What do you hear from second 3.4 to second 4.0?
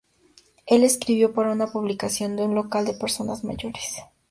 mayores.